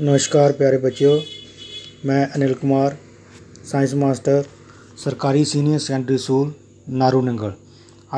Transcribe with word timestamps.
ਨਮਸਕਾਰ 0.00 0.52
ਪਿਆਰੇ 0.52 0.76
ਬੱਚਿਓ, 0.76 1.22
ਮੈਂ 2.04 2.26
ਅਨਿਲ 2.36 2.54
ਕੁਮਾਰ, 2.54 2.96
ਸਾਇੰਸ 3.64 3.94
ਮਾਸਟਰ, 3.94 4.44
ਸਰਕਾਰੀ 4.96 5.44
senior 5.44 5.78
secondary 5.78 6.18
school, 6.18 6.52
Naru 6.88 7.22
Nangal. 7.22 7.52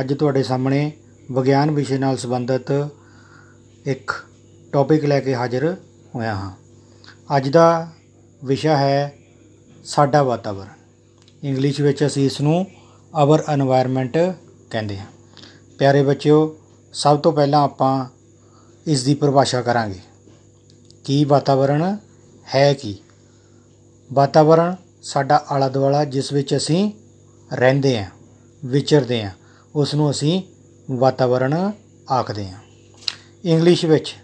ਅੱਜ 0.01 0.15
ਤੁਹਾਡੇ 0.15 0.43
ਸਾਹਮਣੇ 0.43 0.93
ਵਿਗਿਆਨ 1.33 1.71
ਵਿਸ਼ੇ 1.71 1.99
ਨਾਲ 1.99 2.17
ਸੰਬੰਧਿਤ 2.17 2.89
ਇੱਕ 3.87 4.25
ਟੌਪਿਕ 4.73 5.05
ਲੈ 5.05 5.21
ਕੇ 5.21 5.35
ਹਾਜ਼ਰ 5.35 5.77
ਹੋਇਆ 6.15 6.35
ਹਾਂ। 6.35 6.51
ਅੱਜ 7.37 7.49
ਦਾ 7.49 7.89
ਵਿਸ਼ਾ 8.45 8.77
ਹੈ 8.77 9.13
ਸਾਡਾ 9.85 10.23
ਵਾਤਾਵਰਣ। 10.23 10.69
ਇੰਗਲਿਸ਼ 11.45 11.81
ਵਿੱਚ 11.81 12.07
ਅਸੀਂ 12.07 12.27
ਇਸ 12.27 12.41
ਨੂੰ 12.41 12.67
ਆਵਰ 13.15 13.41
এনवायरमेंट 13.41 14.33
ਕਹਿੰਦੇ 14.71 14.99
ਹਾਂ। 14.99 15.07
ਪਿਆਰੇ 15.79 16.03
ਬੱਚਿਓ, 16.03 16.59
ਸਭ 16.93 17.19
ਤੋਂ 17.19 17.33
ਪਹਿਲਾਂ 17.33 17.61
ਆਪਾਂ 17.61 18.07
ਇਸ 18.87 19.05
ਦੀ 19.05 19.15
ਪਰਿਭਾਸ਼ਾ 19.15 19.63
ਕਰਾਂਗੇ। 19.63 20.16
ਕਿ 21.07 21.25
ਵਾਤਾਵਰਣ 21.25 21.97
ਹੈ 22.55 22.75
ਕੀ? 22.75 22.99
ਵਾਤਾਵਰਣ 24.13 24.75
ਸਾਡਾ 25.03 25.45
ਆਲਾ 25.51 25.69
ਦੁਆਲਾ 25.69 26.05
ਜਿਸ 26.05 26.33
ਵਿੱਚ 26.33 26.57
ਅਸੀਂ 26.57 26.93
ਰਹਿੰਦੇ 27.55 27.99
ਹਾਂ, 27.99 28.11
ਵਿਚਰਦੇ 28.65 29.25
ਹਾਂ 29.25 29.31
ਉਸ 29.75 29.95
ਨੂੰ 29.95 30.11
ਅਸੀਂ 30.11 30.43
ਵਾਤਾਵਰਣ 30.91 31.71
ਆਖਦੇ 32.11 32.49
ਹਾਂ। 32.49 32.59
ਇੰਗਲਿਸ਼ 33.45 33.85
ਵਿੱਚ 33.85 34.15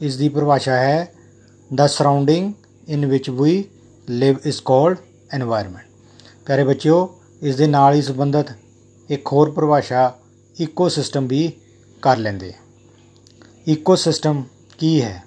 ਇਸ 0.00 0.16
ਦੀ 0.16 0.28
ਪਰਿਭਾਸ਼ਾ 0.28 0.76
ਹੈ 0.76 1.14
ਦਾ 1.74 1.86
ਸਰਾਊਂਡਿੰਗ 1.86 2.52
ਇਨ 2.88 3.06
ਵਿੱਚ 3.06 3.30
ਵੀ 3.30 3.64
ਲਿਵ 4.10 4.36
ਇਸ 4.44 4.60
ਕਾਲਡ 4.60 4.96
এনवायरमेंट 5.36 5.86
ਪਿਆਰੇ 6.46 6.64
ਬੱਚਿਓ 6.64 7.20
ਇਸ 7.42 7.56
ਦੇ 7.56 7.66
ਨਾਲ 7.66 7.94
ਹੀ 7.94 8.02
ਸੰਬੰਧਿਤ 8.02 8.46
ਇੱਕ 9.10 9.32
ਹੋਰ 9.32 9.50
ਪਰਿਭਾਸ਼ਾ 9.50 10.18
ਇਕੋਸਿਸਟਮ 10.60 11.26
ਵੀ 11.26 11.52
ਕਰ 12.02 12.16
ਲੈਂਦੇ 12.16 12.52
ਇਕੋਸਿਸਟਮ 13.68 14.44
ਕੀ 14.78 15.02
ਹੈ? 15.02 15.22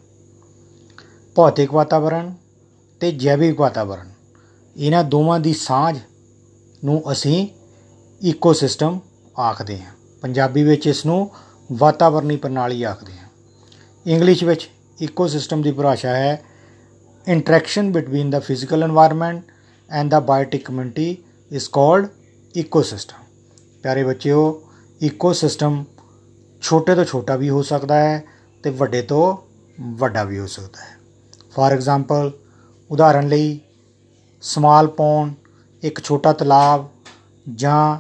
ਭੌਤਿਕ 1.40 1.74
ਵਾਤਾਵਰਣ 1.74 2.32
ਅਤੇ 2.98 3.12
ਜੈਵਿਕ 3.12 3.60
ਵਾਤਾਵਰਣ। 3.60 4.08
ਇਹਨਾਂ 4.78 5.04
ਦੋਵਾਂ 5.04 5.40
ਦੀ 5.40 5.54
ਸਾਂਝ 5.54 5.98
ਨੂੰ 6.86 7.12
ਅਸੀਂ 7.12 7.48
ਈਕੋਸਿਸਟਮ 8.24 9.00
ਆਖਦੇ 9.40 9.82
ਹਾਂ। 9.82 9.92
ਪੰਜਾਬੀ 10.22 10.64
ਵਿੱਚ 10.64 10.88
ਇਸ 10.88 11.06
ਨੂੰ 11.06 11.32
ਵਾਤਾਵਰਣੀ 11.72 12.36
ਪ੍ਰਣਾਲੀ 12.36 12.84
ਆਖਦੇ 12.84 13.12
ਹਾਂ। 13.14 13.30
ਇੰਗਲਿਸ਼ 14.08 14.44
ਵਿੱਚ 14.44 14.70
ਈਕੋਸਿਸਟਮ 15.02 15.62
ਦੀ 15.62 15.72
ਪਰਿਭਾਸ਼ਾ 15.72 16.16
ਹੈ 16.16 16.42
interaction 17.28 17.92
between 17.92 18.30
the 18.30 18.40
physical 18.40 18.84
environment 18.84 19.42
and 19.92 20.12
the 20.12 20.20
biotic 20.20 20.66
community 20.66 21.18
is 21.52 21.68
called 21.68 22.08
ecosystem 22.58 23.24
ਪਿਆਰੇ 23.84 24.04
ਬੱਚਿਓ 24.04 24.70
ਈਕੋਸਿਸਟਮ 25.04 25.84
ਛੋਟੇ 26.62 26.96
ਤੋਂ 26.96 27.06
ਛੋਟਾ 27.06 27.36
ਵੀ 27.36 27.50
ਹੋ 27.50 27.62
ਸਕਦਾ 27.62 27.96
ਹੈ 27.96 28.24
ਤੇ 28.64 28.70
ਵੱਡੇ 28.70 29.02
ਤੋਂ 29.02 29.38
ਵੱਡਾ 29.82 30.24
ਵੀ 30.24 30.40
ਹੋ 30.40 30.48
ਸਕਦਾ 30.48 30.82
ਹੈ। 30.82 30.99
ਫਾਰ 31.52 31.72
ਐਗਜ਼ਾਮਪਲ 31.72 32.32
ਉਦਾਹਰਨ 32.92 33.28
ਲਈ, 33.28 33.60
ਸਮਾਲ 34.42 34.88
ਪੌਂਡ 34.88 35.34
ਇੱਕ 35.84 36.04
ਛੋਟਾ 36.04 36.34
ਤਲਾਬ, 36.34 36.90
ਜਾਂ 37.56 37.98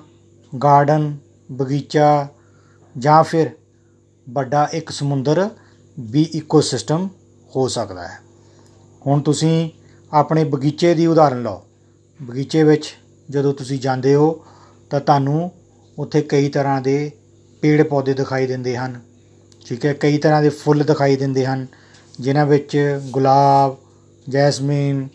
ਗਾਰਡਨ 0.57 1.17
ਬਗੀਚਾ, 1.51 2.27
ਜਾਂ 2.97 3.23
ਫਿਰ 3.23 3.49
ਵੱਡਾ 4.29 4.69
ਇੱਕ 4.73 4.89
ਸਮੁੰਦਰ 4.89 5.49
ਵੀ 5.99 6.21
ਇਕੋਸਿਸਟਮ 6.21 7.09
ਹੋ 7.55 7.67
ਸਕਦਾ 7.67 8.07
ਹੈ। 8.07 8.19
ਹੁਣ 9.07 9.21
ਤੁਸੀਂ 9.21 9.69
ਆਪਣੇ 10.13 10.43
ਬਗੀਚੇ 10.43 10.93
ਦੀ 10.93 11.07
ਉਦਾਹਰਨ 11.07 11.41
ਲਓ। 11.41 11.61
ਬਗੀਚੇ 12.21 12.63
ਵਿੱਚ 12.63 12.97
ਜਦੋਂ 13.29 13.53
ਤੁਸੀਂ 13.53 13.79
ਜਾਂਦੇ 13.79 14.15
ਹੋ, 14.15 14.45
ਤਾਂ 14.89 14.99
ਤੁਹਾਨੂੰ 14.99 15.51
ਉੱਥੇ 15.99 16.21
ਕਈ 16.21 16.49
ਤਰ੍ਹਾਂ 16.49 16.81
ਦੇ 16.81 17.11
ਪੇੜ 17.61 17.87
ਪੌਦੇ 17.87 18.13
ਦਿਖਾਈ 18.13 18.47
ਦਿੰਦੇ 18.47 18.77
ਹਨ। 18.77 19.01
ਠੀਕ 19.65 19.85
ਹੈ, 19.85 19.93
ਕਈ 19.93 20.17
ਤਰ੍ਹਾਂ 20.17 20.41
ਦੇ 20.41 20.49
ਫੁੱਲ 20.49 20.83
ਦਿਖਾਈ 20.83 21.15
ਦਿੰਦੇ 21.15 21.45
ਹਨ। 21.45 21.67
ਜਿਨ੍ਹਾਂ 22.19 22.45
ਵਿੱਚ 22.45 22.99
ਗੁਲਾਬ, 23.09 23.77
ਜੈਸਮੀਨ, 24.29 25.07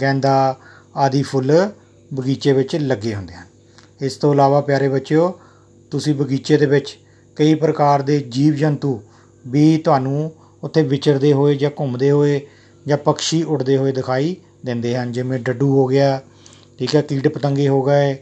ਗੈਂਦਾ 0.00 0.56
ਆਦਿ 0.96 1.22
ਫੁੱਲ 1.22 1.70
ਬਗੀਚੇ 2.14 2.52
ਵਿੱਚ 2.52 2.76
ਲੱਗੇ 2.76 3.14
ਹੁੰਦੇ 3.14 3.34
ਹਨ। 3.34 3.46
ਇਸ 4.00 4.16
ਤੋਂ 4.16 4.32
ਇਲਾਵਾ 4.32 4.60
ਪਿਆਰੇ 4.60 4.88
ਬੱਚਿਓ, 4.88 5.40
ਤੁਸੀਂ 5.90 6.14
ਬਗੀਚੇ 6.14 6.56
ਦੇ 6.56 6.66
ਵਿੱਚ 6.66 6.98
ਕਈ 7.36 7.54
ਪ੍ਰਕਾਰ 7.54 8.02
ਦੇ 8.02 8.20
ਜੀਵ 8.20 8.54
ਜੰਤੂ 8.54 9.02
ਵੀ 9.46 9.78
ਤੁਹਾਨੂੰ 9.78 10.32
ਉੱਥੇ 10.62 10.82
ਵਿਚਰਦੇ 10.82 11.32
ਹੋਏ 11.32 11.54
ਜਾਂ 11.54 11.70
ਘੁੰਮਦੇ 11.80 12.10
ਹੋਏ 12.10 12.40
ਜਾਂ 12.86 12.98
ਪੰਛੀ 12.98 13.42
ਉੱਡਦੇ 13.42 13.76
ਹੋਏ 13.76 13.92
ਦਿਖਾਈ 13.92 14.36
ਦਿੰਦੇ 14.66 14.96
ਹਨ। 14.96 15.12
ਜਿਵੇਂ 15.12 15.38
ਡੱਡੂ 15.38 15.72
ਹੋ 15.72 15.86
ਗਿਆ, 15.86 16.20
ਠੀਕ 16.78 16.96
ਹੈ, 16.96 17.02
ਕੀਟ 17.02 17.28
ਪਤੰਗੇ 17.28 17.68
ਹੋ 17.68 17.82
ਗਏ 17.82 18.16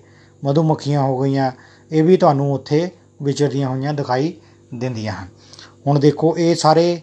ਮਧੂ 0.44 0.62
ਮੱਖੀਆਂ 0.62 1.02
ਹੋ 1.02 1.18
ਗਈਆਂ, 1.18 1.52
ਇਹ 1.92 2.04
ਵੀ 2.04 2.16
ਤੁਹਾਨੂੰ 2.16 2.52
ਉੱਥੇ 2.52 2.90
ਵਿਚਰਦੀਆਂ 3.22 3.68
ਹੋਈਆਂ 3.68 3.94
ਦਿਖਾਈ 3.94 4.32
ਦਿੰਦੀਆਂ 4.74 5.12
ਹਨ। 5.12 5.28
ਹੁਣ 5.86 5.98
ਦੇਖੋ, 5.98 6.36
ਇਹ 6.38 6.54
ਸਾਰੇ 6.54 7.00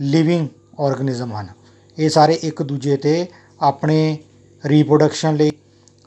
ਲਿਵਿੰਗ 0.00 0.48
ਆਰਗੇਨਿਜ਼ਮ 0.80 1.32
ਹਨ। 1.32 1.48
ਇਹ 1.98 2.10
ਸਾਰੇ 2.10 2.34
ਇੱਕ 2.34 2.62
ਦੂਜੇ 2.62 2.96
ਤੇ 2.96 3.26
ਆਪਣੇ 3.60 4.18
ਰੀਪਰੋਡਕਸ਼ਨ 4.66 5.36
ਲਈ, 5.36 5.50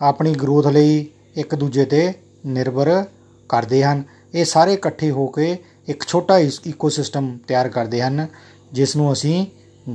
ਆਪਣੀ 0.02 0.34
ਗਰੋਥ 0.34 0.68
ਲਈ 0.68 1.08
ਇੱਕ 1.36 1.56
ਦੂਜੇ 1.56 1.86
ਤੇ 1.86 2.14
ਨਿਰਭਰ 2.46 3.06
ਕਰਦੇ 3.50 3.84
ਹਨ। 3.84 4.04
ਇਹ 4.34 4.46
ਸਾਰੇ 4.46 4.74
ਇਕੱਠੇ 4.74 5.12
ਹੋ 5.12 5.28
ਕੇ 5.28 5.58
ਇੱਕ 5.88 6.08
ਛੋਟਾ 6.08 6.38
ਇਕੋਸਿਸਟਮ 6.40 7.38
ਤਿਆਰ 7.48 7.70
ਕਰਦੇ 7.70 8.02
ਹਨ, 8.02 8.28
ਜਿਸ 8.74 8.96
ਨੂੰ 8.96 9.14
ਅਸੀਂ 9.14 9.46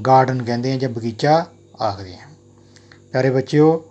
ਗਾਰਡਨ 0.07 0.43
ਕਹਿੰਦੇ 0.43 0.71
ਹਾਂ 0.73 0.79
ਜਾਂ 0.79 0.91
ਬਗੀਚਾ 0.91 1.47
ਆਖਦੇ 1.83 2.17
ਹਾਂ। 2.17 2.29
ਪਿਆਰੇ 3.13 3.31
ਬੱਚਿਓ, 3.31 3.85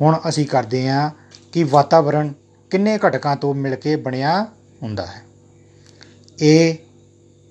ਹੁਣ 0.00 0.20
ਅਸੀਂ 0.28 0.46
ਕਰਦੇ 0.46 0.88
ਹਾਂ 0.88 1.10
ਕਿ 1.52 1.64
ਵਾਤਾਵਰਣ 1.64 2.32
ਕਿੰਨੇ 2.70 2.98
ਘਟਕਾਂ 2.98 3.36
ਤੋਂ 3.36 3.54
ਮਿਲ 3.54 3.74
ਕੇ 3.74 3.96
ਬਣਿਆ 3.96 4.46
ਹੁੰਦਾ 4.82 5.06
ਹੈ। 5.06 5.22
ਇਹ 6.40 6.74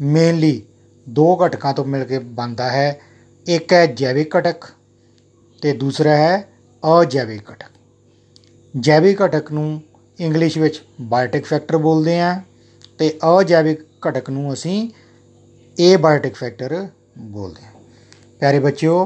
ਮੇਨਲੀ 0.01 0.61
ਦੋ 1.07 1.37
ਘਟਕਾਂ 1.45 1.73
ਤੋਂ 1.73 1.85
ਮਿਲ 1.85 2.03
ਕੇ 2.03 2.19
ਬਣਦਾ 2.19 2.69
ਹੈ। 2.71 2.99
ਇੱਕ 3.45 3.73
ਹੈ 3.73 3.85
ਜੈਵਿਕ 3.85 4.37
ਘਟਕ 4.37 4.65
ਤੇ 5.61 5.73
ਦੂਸਰਾ 5.73 6.15
ਹੈ 6.15 6.37
ਅਜੈਵਿਕ 6.83 7.51
ਘਟਕ। 7.51 7.71
ਜੈਵਿਕ 8.73 9.21
ਘਟਕ 9.25 9.51
ਨੂੰ 9.51 9.81
ਇੰਗਲਿਸ਼ 10.19 10.57
ਵਿੱਚ 10.57 10.81
ਬਾਇਓਟਿਕ 11.01 11.45
ਫੈਕਟਰ 11.45 11.77
ਬੋਲਦੇ 11.77 12.19
ਆ 12.19 12.41
ਤੇ 12.99 13.19
ਅਜੈਵਿਕ 13.39 13.85
ਘਟਕ 14.07 14.29
ਨੂੰ 14.29 14.53
ਅਸੀਂ 14.53 14.89
ਏ 15.77 15.95
ਬਾਇਓਟਿਕ 15.97 16.35
ਫੈਕਟਰ 16.35 16.87
ਬੋਲਦੇ 17.17 17.65
ਆ 17.65 17.71
ਪਿਆਰੇ 18.39 18.59
ਬੱਚਿਓ, 18.59 19.05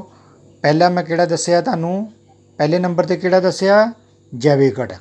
ਪਹਿਲਾਂ 0.64 0.90
ਮੈਂ 0.92 1.04
ਕਿਹੜਾ 1.04 1.26
ਦੱਸਿਆ 1.26 1.62
ਤੁਹਾਨੂੰ? 1.62 2.12
ਪਹਿਲੇ 2.60 2.80
ਨੰਬਰ 2.80 3.06
ਤੇ 3.06 3.18
ਕਿਹੜਾ 3.18 3.40
ਦੱਸਿਆ? 3.40 3.94
ਜੈਵਿਕ 4.32 4.80
ਘਟਕ। 4.82 5.00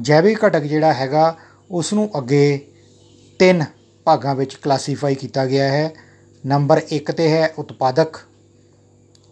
ਜੈਵਿਕ 0.00 0.44
ਘਟਕ 0.46 0.62
ਜਿਹੜਾ 0.62 0.92
ਹੈਗਾ 0.92 1.36
ਉਸ 1.70 1.92
ਨੂੰ 1.92 2.08
ਅੱਗੇ 2.18 2.72
ਤਿੰਨ 3.38 3.64
ਭਾਗਾਂ 4.04 4.34
ਵਿੱਚ 4.34 4.54
ਕਲਾਸੀਫਾਈ 4.54 5.14
ਕੀਤਾ 5.14 5.46
ਗਿਆ 5.46 5.68
ਹੈ। 5.68 5.92
ਨੰਬਰ 6.46 6.80
1 6.92 7.12
ਤੇ 7.12 7.32
ਹੈ 7.32 7.54
ਉਤਪਾਦਕ। 7.58 8.16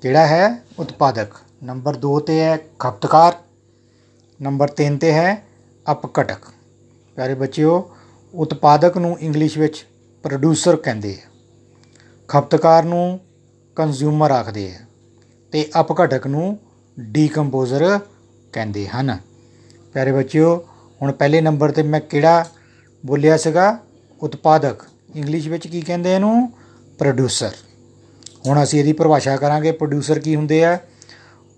ਕਿਹੜਾ 0.03 0.27
ਹੈ? 0.27 0.63
ਉਤਪਾਦਕ। 0.79 1.29
ਨੰਬਰ 1.65 1.97
2 1.97 2.21
ਤੇ 2.21 2.41
ਹੈ 2.41 2.59
ਖਪਤਕਾਰ। 2.79 3.33
ਨੰਬਰ 4.43 4.71
3 4.71 4.99
ਤੇ 4.99 5.13
ਹੈ 5.13 5.45
ਅਪਘਟਕ 5.93 6.39
ਪਿਆਰੇ 7.17 7.35
ਬੱਚਿਓ, 7.35 7.97
ਉਤਪਾਦਕ 8.35 8.99
ਨੂੰ 8.99 9.21
ਇੰਗਲਿਸ਼ 9.21 9.59
ਵਿੱਚ 9.59 9.87
ਪ੍ਰੋਡਿਊਸਰ 10.23 10.77
ਕਹਿੰਦੇ 10.77 11.19
ਆ। 11.27 11.31
ਖਪਤਕਾਰ 12.29 12.85
ਨੂੰ 12.85 13.21
ਕੰਜ਼ਿਊਮਰ 13.77 14.31
ਆਖਦੇ 14.31 14.75
ਆ 14.75 14.79
ਤੇ 15.53 15.71
ਅਪਘਟਕ 15.81 16.27
ਨੂੰ 16.27 16.59
ਡੀਕੰਪੋਜ਼ਰ 17.01 17.99
ਕਹਿੰਦੇ 18.53 18.89
ਹਨ। 18.89 19.19
ਪਿਆਰੇ 19.93 20.13
ਬੱਚਿਓ, 20.13 20.65
ਹੁਣ 21.03 21.13
ਪਹਿਲੇ 21.13 21.41
ਨੰਬਰ 21.41 21.71
ਤੇ 21.71 21.83
ਮੈਂ 21.83 22.01
ਕਿਹੜਾ 22.01 22.47
ਬੋਲਿਆ 23.07 23.37
ਸੀਗਾ? 23.37 23.79
ਉਤਪਾਦਕ। 24.23 24.85
ਇੰਗਲਿਸ਼ 25.15 25.49
ਵਿੱਚ 25.49 25.67
ਕੀ 25.67 25.81
ਕਹਿੰਦੇ 25.81 26.15
ਇਹਨੂੰ? 26.15 26.64
ਪ੍ਰੋਡਿਊਸਰ 26.99 27.51
ਹੁਣ 28.47 28.63
ਅਸੀਂ 28.63 28.81
ਇਹਦੀ 28.81 28.93
ਪਰਿਭਾਸ਼ਾ 28.93 29.37
ਕਰਾਂਗੇ 29.37 29.73
ਪ੍ਰੋਡਿਊਸਰ 29.73 30.19
ਕੀ 30.19 30.37
ਹੁੰਦੇ 30.37 30.65
ਆ? 30.65 30.79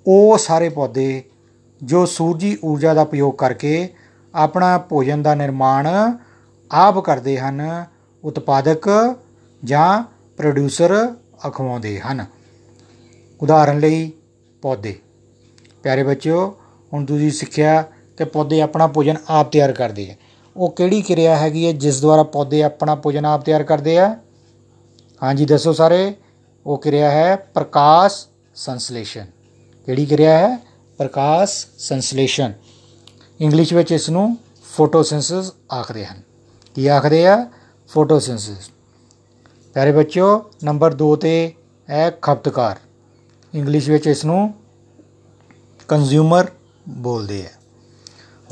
ਉਹ 0.07 0.39
ਸਾਰੇ 0.39 0.69
ਪੌਦੇ 0.69 1.25
ਜੋ 1.83 2.07
ਸੂਰਜੀ 2.07 2.59
ਊਰਜਾ 2.65 2.95
ਦਾ 2.95 3.05
ਪ੍ਰਯੋਗ 3.05 3.35
ਕਰਕੇ 3.35 3.95
ਆਪਣਾ 4.35 4.79
ਭੋਜਨ 4.79 5.23
ਦਾ 5.23 5.35
ਨਿਰਮਾਣ 5.35 5.89
ਆਪ 6.73 6.99
ਕਰਦੇ 6.99 7.39
ਹਨ, 7.39 7.87
ਉਤਪਾਦਕ 8.25 9.15
ਜਾਂ 9.65 10.03
ਪ੍ਰੋਡਿਊਸਰ 10.37 11.15
ਅਖਵਾਉਂਦੇ 11.47 12.01
ਹਨ। 12.01 12.27
ਉਦਾਹਰਨ 13.41 13.81
ਲਈ 13.81 14.13
ਪੌਦੇ। 14.63 14.99
ਪਿਆਰੇ 15.83 16.03
ਬੱਚਿਓ, 16.03 16.57
ਹੁਣ 16.93 17.05
ਤੁਸੀਂ 17.05 17.31
ਸਿੱਖਿਆ 17.31 17.83
ਕਿ 18.17 18.25
ਪੌਦੇ 18.25 18.61
ਆਪਣਾ 18.61 18.87
ਭੋਜਨ 18.87 19.17
ਆਪ 19.29 19.53
ਤਿਆਰ 19.53 19.73
ਕਰਦੇ 19.73 20.11
ਆ। 20.11 20.15
ਉਹ 20.57 20.73
ਕਿਹੜੀ 20.73 21.03
ਕਿਰਿਆ 21.03 21.37
ਹੈਗੀ 21.37 21.67
ਹੈ 21.67 21.73
ਜਿਸ 21.73 22.01
ਦੁਆਰਾ 22.01 22.23
ਪੌਦੇ 22.23 22.63
ਆਪਣਾ 22.63 22.95
ਭੋਜਨ 22.95 23.25
ਆਪ 23.25 23.45
ਤਿਆਰ 23.45 23.63
ਕਰਦੇ 23.63 23.99
ਆ? 23.99 24.17
ਹਾਂਜੀ, 25.23 25.45
ਦੱਸੋ 25.45 25.73
ਸਾਰੇ। 25.73 26.15
ਉਹ 26.67 26.79
ਕਿਰਿਆ 26.79 27.11
ਹੈ 27.11 27.37
ਪ੍ਰਕਾਸ਼ 27.37 28.27
ਸੰਸਲੇਸ਼ਨ 28.55 29.27
ਕਿਹੜੀ 29.87 30.07
ਕਿਰਿਆ 30.07 30.39
ਹੈ? 30.39 30.57
ਪ੍ਰਕਾਸ਼ 30.99 31.67
ਸੰਸਲੇਸ਼ਨ 31.79 32.53
ਇੰਗਲਿਸ਼ 33.41 33.75
ਵਿੱਚ 33.75 33.93
ਇਸ 33.93 34.11
ਨੂੰ 34.11 34.37
ਫੋਟੋਸਿੰਥਸਿਸ 34.77 35.53
ਆਖਦੇ 35.73 36.07
ਹਨ। 36.07 36.23
ਕੀ 36.75 36.87
ਆਖਦੇ 36.87 37.27
ਆ? 37.27 37.51
ਫੋਟੋਸਿੰਥਸਿਸ 37.89 38.71
ਪਿਆਰੇ 39.75 39.93
ਬੱਚਿਓ, 39.93 40.51
ਨੰਬਰ 40.65 40.95
2 40.95 41.17
ਤੇ 41.17 41.55
ਹੈ 41.91 42.11
ਖਪਤਕਾਰ। 42.23 42.77
ਇੰਗਲਿਸ਼ 43.55 43.91
ਵਿੱਚ 43.91 44.07
ਇਸ 44.07 44.25
ਨੂੰ 44.25 44.55
ਕੰਜ਼ਿਊਮਰ 45.89 46.47
ਬੋਲਦੇ 46.89 47.43
ਆ। 47.43 47.51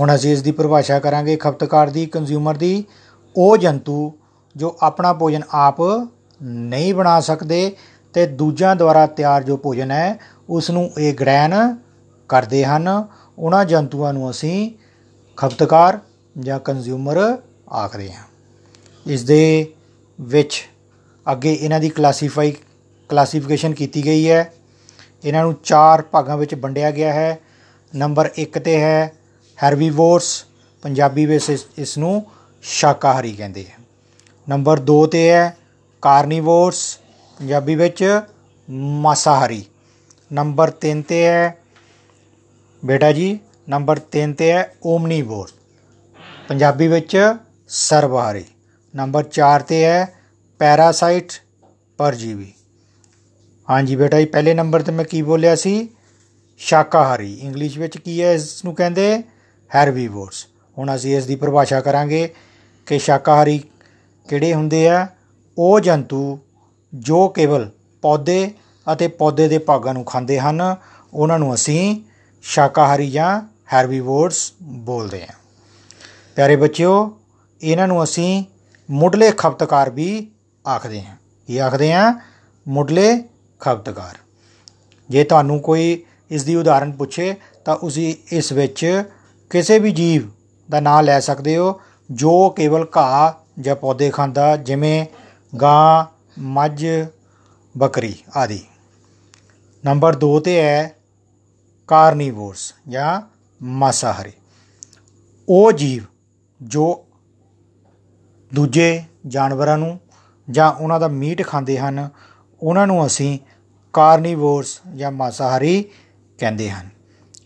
ਹੁਣ 0.01 0.15
ਅਸੀਂ 0.15 0.33
ਇਸ 0.33 0.43
ਦੀ 0.43 0.53
ਪਰਿਭਾਸ਼ਾ 0.53 0.99
ਕਰਾਂਗੇ 0.99 1.37
ਖਪਤਕਾਰ 1.37 1.91
ਦੀ 1.91 2.07
ਕੰਜ਼ਿਊਮਰ 2.07 2.57
ਦੀ। 2.57 2.85
ਉਹ 3.37 3.57
ਜੰਤੂ 3.57 4.13
ਜੋ 4.57 4.77
ਆਪਣਾ 4.81 5.13
ਭੋਜਨ 5.13 5.43
ਆਪ 5.51 5.77
ਨਹੀਂ 6.43 6.95
ਬਣਾ 6.95 7.21
ਸਕਦੇ 7.21 7.77
ਤੇ 8.13 8.27
ਦੂਜਿਆਂ 8.27 8.77
ਦੁਆਰਾ 8.77 9.07
ਤਿਆਰ 9.07 9.43
ਜੋ 9.43 9.57
ਭੋਜਨ 9.57 9.91
ਹੈ 9.91 10.19
ਉਸ 10.49 10.71
ਨੂੰ 10.71 10.91
ਇਹ 10.99 11.15
ਗ੍ਰਹਿਣ 11.15 11.77
ਕਰਦੇ 12.29 12.65
ਹਨ। 12.65 13.07
ਉਹਨਾਂ 13.39 13.65
ਜੰਤੂਆਂ 13.65 14.13
ਨੂੰ 14.13 14.31
ਅਸੀਂ 14.31 14.71
ਖਪਤਕਾਰ 15.37 15.99
ਜਾਂ 16.39 16.61
ਕੰਜ਼ਿਊਮਰ 16.61 17.39
ਆਖਦੇ 17.73 18.13
ਹਾਂ। 18.13 18.25
ਇਸ 19.07 19.25
ਦੇ 19.25 19.73
ਵਿੱਚ 20.21 20.69
ਅੱਗੇ 21.33 21.55
ਇਹਨਾਂ 21.55 21.81
ਦੀ 21.81 21.89
ਕਲਾਸੀਫਾਈ 21.89 22.55
ਕਲਾਸੀਫਿਕੇਸ਼ਨ 23.09 23.75
ਕੀਤੀ 23.75 24.05
ਗਈ 24.05 24.31
ਹੈ। 24.31 24.53
ਇਹਨਾਂ 25.25 25.43
ਨੂੰ 25.43 25.55
ਚਾਰ 25.65 26.03
ਭਾਗਾਂ 26.03 26.37
ਵਿੱਚ 26.37 26.55
ਵੰਡਿਆ 26.55 26.91
ਗਿਆ 26.91 27.13
ਹੈ। 27.13 27.39
ਨੰਬਰ 27.97 28.31
1 28.39 28.59
ਤੇ 28.59 28.81
ਹੈ 28.81 29.13
ਹੈਰਬੀਵੋਰਸ 29.63 30.45
ਪੰਜਾਬੀ 30.83 31.27
ਵਿੱਚ 31.27 31.57
ਇਸ 31.79 31.99
ਨੂੰ 31.99 32.27
ਸ਼ਾਕਾਹਾਰੀ 32.63 33.33
ਕਹਿੰਦੇ 33.33 33.67
ਆ। 33.79 33.83
ਨੰਬਰ 34.49 34.81
2 34.81 35.07
ਤੇ 35.07 35.31
ਹੈ 35.31 35.57
ਕਾਰਨੀਵੋਰਸ, 36.05 36.99
ਪੰਜਾਬੀ 37.39 37.75
ਵਿੱਚ 37.75 38.21
ਮਾਸਾਹਾਰੀ। 39.03 39.65
ਨੰਬਰ 40.33 40.71
3 40.71 41.01
ਤੇ 41.03 41.25
ਹੈ, 41.27 41.57
ਬੇਟਾ 42.85 43.13
ਜੀ, 43.13 43.39
ਨੰਬਰ 43.69 43.99
3 43.99 44.33
ਤੇ 44.33 44.51
ਹੈ, 44.53 44.75
ਓਮਨੀਵੋਰ। 44.85 45.51
ਪੰਜਾਬੀ 46.49 46.89
ਵਿੱਚ 46.89 47.17
ਸਰਬਹਾਰੀ 47.69 48.45
ਨੰਬਰ 48.95 49.23
4 49.23 49.63
ਤੇ 49.63 49.85
ਹੈ, 49.85 50.21
ਪੈਰਾਸਾਈਟ 50.59 51.33
ਪਰਜੀਵੀ। 51.99 52.53
ਹਾਂਜੀ 53.69 53.97
ਬੇਟਾ 53.97 54.21
ਜੀ, 54.21 54.25
ਪਹਿਲੇ 54.25 54.55
ਨੰਬਰ 54.55 54.83
ਤੇ 54.83 54.93
ਮੈਂ 54.93 55.05
ਕੀ 55.05 55.23
ਬੋਲਿਆ 55.23 55.57
ਸੀ? 55.57 55.89
ਸ਼ਾਕਾਹਾਰੀ। 56.59 57.33
ਇੰਗਲਿਸ਼ 57.35 57.79
ਵਿੱਚ 57.79 57.99
ਕੀ 57.99 58.23
ਹੈ 58.23 58.33
ਇਸ 58.33 58.65
ਨੂੰ 58.65 58.75
ਕਹਿੰਦੇ? 58.75 59.23
ਹੈਰਬੀਵੋਰਸ 59.71 60.47
ਹੁਣ 60.79 60.95
ਅਸੀਂ 60.95 61.17
ਇਸ 61.17 61.27
ਦੀ 61.27 61.37
ਪਰਿਭਾਸ਼ਾ 61.37 61.81
ਕਰਾਂਗੇ 61.81 62.29
ਕਿ 62.87 62.99
ਸ਼ਾਕਾਹਾਰੀ 62.99 63.59
ਕਿਹੜੇ 64.29 64.55
ਹੁੰਦੇ 64.55 64.89
ਆ? 64.89 65.07
ਉਹ 65.59 65.81
ਜੰਤੂ 65.81 66.39
ਜੋ 66.95 67.29
ਕੇਵਲ 67.29 67.71
ਪੌਦੇ 68.03 68.55
ਅਤੇ 68.93 69.09
ਪੌਦੇ 69.09 69.49
ਦੇ 69.49 69.59
ਭਾਗਾਂ 69.59 69.95
ਨੂੰ 69.95 70.05
ਖਾਂਦੇ 70.05 70.41
ਹਨ, 70.41 70.77
ਉਹਨਾਂ 71.15 71.39
ਨੂੰ 71.39 71.55
ਅਸੀਂ 71.55 72.01
ਸ਼ਾਕਾਹਾਰੀ 72.43 73.11
ਜਾਂ 73.11 73.43
ਹੈਰਬੀਵੋਰਸ 73.73 74.53
ਬੋਲਦੇ 74.63 75.21
ਹਾਂ। 75.21 75.35
ਪਿਆਰੇ 76.37 76.57
ਬੱਚਿਓ, 76.57 77.21
ਇਹਨਾਂ 77.63 77.89
ਨੂੰ 77.89 78.05
ਅਸੀਂ 78.05 78.45
ਮੁੱਢਲੇ 78.91 79.33
ਖਪਤਕਾਰ 79.37 79.91
ਵੀ 79.91 80.31
ਆਖਦੇ 80.69 81.05
ਹਾਂ। 81.05 81.17
ਕੀ 81.47 81.59
ਆਖਦੇ 81.59 81.93
ਹਾਂ? 81.93 82.21
ਮੁੱਢਲੇ 82.69 83.25
ਖਪਤਕਾਰ। 83.61 84.19
ਜੇ 85.11 85.25
ਤੁਹਾਨੂੰ 85.25 85.61
ਕੋਈ 85.61 86.05
ਇਸ 86.31 86.45
ਦੀ 86.45 86.57
ਉਦਾਹਰਨ 86.57 86.93
ਪੁੱਛੇ, 86.93 87.35
ਤਾਂ 87.65 87.77
ਤੁਸੀਂ 87.77 88.15
ਇਸ 88.33 88.53
ਵਿੱਚ 88.53 89.05
ਕਿਸੇ 89.51 89.79
ਵੀ 89.79 89.91
ਜੀਵ 89.91 90.31
ਦਾ 90.71 90.81
ਨਾਮ 90.81 91.05
ਲੈ 91.05 91.21
ਸਕਦੇ 91.21 91.57
ਹੋ 91.57 91.81
ਜੋ 92.11 92.51
ਕੇਵਲ 92.51 92.87
ਘਾਹ 92.97 93.33
ਜਾਂ 93.61 93.77
ਪੌਦੇ 93.77 94.11
ਖਾਂਦਾ, 94.11 94.57
ਜਿਵੇਂ 94.57 95.07
ਗਾਂ, 95.61 96.05
ਮੱਝ, 96.39 96.87
ਬੱਕਰੀ 97.79 98.15
ਆਦਿ। 98.37 98.59
ਨੰਬਰ 99.85 100.17
2 100.17 100.41
ਤੇ 100.41 100.61
ਹੈ 100.61 100.97
ਕਾਰਨੀਵੋਰਸ 101.87 102.75
ਜਾਂ 102.89 103.21
ਮਾਸਾਹਾਰੀ। 103.63 104.33
ਉਹ 105.49 105.73
ਜੀਵ 105.73 106.03
ਜੋ 106.63 107.07
ਦੂਜੇ 108.55 109.03
ਜਾਨਵਰਾਂ 109.27 109.79
ਨੂੰ 109.79 110.01
ਜਾਂ 110.51 110.73
ਉਹਨਾਂ 110.73 111.01
ਦਾ 111.01 111.09
ਮੀਟ 111.09 111.47
ਖਾਂਦੇ 111.47 111.79
ਹਨ, 111.79 112.09
ਉਹਨਾਂ 112.63 112.87
ਨੂੰ 112.87 113.07
ਅਸੀਂ 113.07 113.39
ਕਾਰਨੀਵੋਰਸ 113.93 114.81
ਜਾਂ 114.97 115.13
ਮਾਸਾਹਾਰੀ 115.13 115.91
ਕਹਿੰਦੇ 116.39 116.71
ਹਨ। 116.71 116.89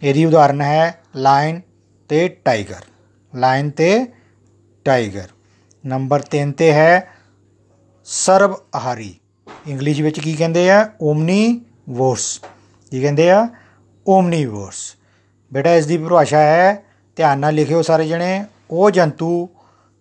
ਇਹਦੀ 0.02 0.24
ਉਦਾਹਰਨ 0.24 0.60
ਹੈ 0.60 1.02
ਲਾਇਨ 1.16 1.60
ਤੇ 2.08 2.28
ਟਾਈਗਰ। 2.28 2.84
ਲਾਇਨ 3.34 3.70
ਤੇ 3.70 4.06
ਟਾਈਗਰ। 4.84 5.28
ਨੰਬਰ 5.86 6.22
3 6.22 6.52
ਤੇ 6.52 6.72
ਹੈ 6.72 7.17
ਸਰਬ 8.10 8.56
ਆਹਾਰੀ। 8.74 9.14
ਇੰਗਲਿਸ਼ 9.66 10.00
ਵਿੱਚ 10.00 10.20
ਕੀ 10.20 10.34
ਕਹਿੰਦੇ 10.34 10.70
ਆ? 10.70 10.90
ਓਮਨੀ 11.02 11.60
ਵੋਰਸ। 11.88 12.40
ਕੀ 12.90 13.00
ਕਹਿੰਦੇ 13.00 13.30
ਆ? 13.30 13.48
ਓਮਨੀ 14.08 14.44
ਵੋਰਸ। 14.44 14.96
ਬੇਟਾ, 15.52 15.74
ਇਸ 15.74 15.86
ਦੀ 15.86 15.98
ਪਰਿਭਾਸ਼ਾ 15.98 16.38
ਹੈ, 16.38 16.84
ਧਿਆਨ 17.16 17.38
ਨਾਲ 17.38 17.54
ਲਿਖਿਓ 17.54 17.82
ਸਾਰੇ 17.82 18.08
ਜਣੇ। 18.08 18.44
ਉਹ 18.70 18.90
ਜੰਤੂ 18.90 19.48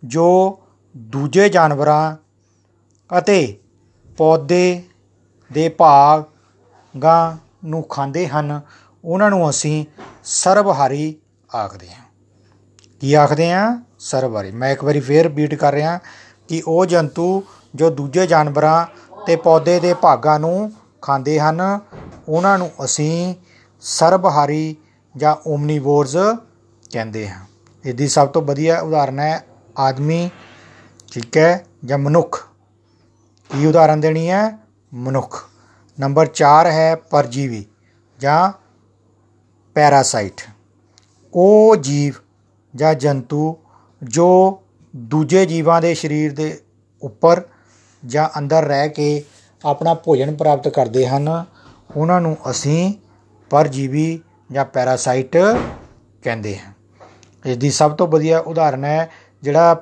ਜੋ 0.04 0.60
ਦੂਜੇ 0.98 1.50
ਜਾਨਵਰਾਂ 1.50 2.16
ਅਤੇ 3.18 3.60
ਪੌਦੇ 4.18 4.84
ਦੇ 5.54 5.70
ਭਾਗਾਂ 5.70 7.38
ਨੂੰ 7.68 7.84
ਖਾਂਦੇ 7.84 8.28
ਹਨ, 8.28 8.62
ਉਹਨਾਂ 9.06 9.30
ਨੂੰ 9.30 9.50
ਅਸੀਂ 9.50 9.86
ਸਰਬਹਾਰੀ 10.24 11.16
ਆਖਦੇ 11.56 11.88
ਹਾਂ। 11.92 12.06
ਕੀ 13.00 13.14
ਆਖਦੇ 13.14 13.52
ਹਾਂ 13.52 13.86
ਸਰਬਹਾਰੀ 14.00 14.52
ਮੈਂ 14.52 14.72
ਇੱਕ 14.72 14.84
ਵਾਰੀ 14.84 15.00
ਫੇਰ 15.00 15.24
ਰਿਪੀਟ 15.24 15.56
ਕਰ 15.56 15.74
ਰਿਹਾ 15.74 16.00
ਕਿ 16.48 16.64
ਉਹ 16.68 16.86
ਜੰਤੂ 16.86 17.44
ਜੋ 17.76 17.90
ਦੂਜੇ 17.90 18.28
ਜਾਨਵਰਾਂ 18.28 18.86
ਤੇ 19.26 19.36
ਪੌਦੇ 19.36 19.80
ਦੇ 19.80 19.94
ਭਾਗਾਂ 19.94 20.40
ਨੂੰ 20.40 20.72
ਖਾਂਦੇ 21.02 21.40
ਹਨ, 21.40 21.80
ਉਹਨਾਂ 22.30 22.58
ਨੂੰ 22.58 22.72
ਅਸੀਂ 22.86 23.36
ਸਰਬਹਾਰੀ 23.82 24.76
ਜਾਂ 25.18 25.36
ਓਮਨੀਵੋਰਸ 25.48 26.16
ਕਹਿੰਦੇ 26.92 27.30
ਹਾਂ। 27.30 27.46
ਇਹਦੀ 27.86 28.08
ਸਭ 28.08 28.28
ਤੋਂ 28.28 28.42
ਵਧੀਆ 28.42 28.80
ਉਦਾਹਰਨ 28.80 29.20
ਹੈ 29.20 29.46
ਆਦਮੀ, 29.80 30.30
ਠੀਕ 31.12 31.38
ਹੈ, 31.38 31.66
ਜਾਂ 31.86 31.98
ਮਨੁੱਖ। 31.98 32.48
ਕੀ 33.50 33.66
ਉਦਾਹਰਨ 33.66 34.02
ਦੇਣੀ 34.02 34.30
ਹੈ? 34.30 34.58
ਮਨੁੱਖ। 34.94 35.50
ਨੰਬਰ 36.00 36.26
4 36.26 36.66
ਹੈ 36.66 36.96
ਪਰਜੀਵੀ 36.96 37.66
ਜਾਂ 38.20 38.52
ਪੈਰਾਸਾਈਟ। 39.74 40.42
ਉਹ 41.34 41.76
ਜੀਵ 41.76 42.14
ਜਾਂ 42.76 42.94
ਜੰਤੂ 42.94 43.58
ਜੋ 44.04 44.62
ਦੂਜੇ 44.96 45.46
ਜੀਵਾਂ 45.46 45.82
ਦੇ 45.82 45.94
ਸਰੀਰ 45.94 46.34
ਦੇ 46.34 46.62
ਉੱਪਰ 47.02 47.42
ਜਾਂ 48.04 48.28
ਅੰਦਰ 48.38 48.66
ਰਹਿ 48.66 48.90
ਕੇ 48.90 49.24
ਆਪਣਾ 49.64 49.94
ਭੋਜਨ 49.96 50.36
ਪ੍ਰਾਪਤ 50.36 50.68
ਕਰਦੇ 50.70 51.06
ਹਨ, 51.08 51.30
ਉਹਨਾਂ 51.96 52.20
ਨੂੰ 52.22 52.36
ਅਸੀਂ 52.50 52.94
ਪਰਜੀਵੀ 53.52 54.20
ਜਾਂ 54.52 54.66
ਪੈਰਾਸਾਈਟ 54.66 55.38
ਕਹਿੰਦੇ 56.24 56.58
ਹਾਂ। 56.58 56.74
ਇਸ 57.46 57.58
ਦੀ 57.58 57.70
ਸਭ 57.72 57.96
ਤੋਂ 57.96 58.08
ਵਧੀਆ 58.08 58.40
ਉਦਾਹਰਨ 58.40 58.86
ਹੈ, 58.86 59.10
ਜਿਹੜਾ 59.44 59.74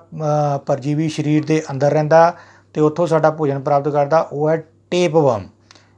ਪਰਜੀਵੀ 0.66 1.10
ਸਰੀਰ 1.10 1.46
ਦੇ 1.46 1.62
ਅੰਦਰ 1.72 1.92
ਰਹਿੰਦਾ 1.92 2.34
ਤੇ 2.76 2.82
ਉੱਥੋਂ 2.82 3.08
ਸਾਡਾ 3.08 3.30
ਭੋਜਨ 3.32 3.60
ਪ੍ਰਾਪਤ 3.60 3.90
ਕਰਦਾ, 3.90 4.20
ਉਹ 4.22 4.50
ਹੈ 4.50 4.56
ਟੇਪਵਰਮ 4.92 5.48